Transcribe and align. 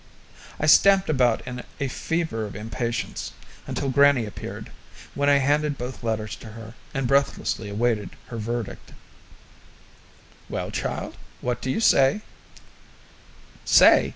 I 0.59 0.65
stamped 0.65 1.11
about 1.11 1.45
in 1.45 1.61
a 1.79 1.87
fever 1.87 2.43
of 2.45 2.55
impatience 2.55 3.33
until 3.67 3.91
grannie 3.91 4.25
appeared, 4.25 4.71
when 5.13 5.29
I 5.29 5.37
handed 5.37 5.77
both 5.77 6.01
letters 6.03 6.35
to 6.37 6.47
her, 6.53 6.73
and 6.91 7.05
breathlessly 7.05 7.69
awaited 7.69 8.09
her 8.29 8.37
verdict. 8.37 8.93
"Well, 10.49 10.71
child, 10.71 11.17
what 11.39 11.61
do 11.61 11.69
you 11.69 11.79
say?" 11.79 12.21
"Say? 13.63 14.09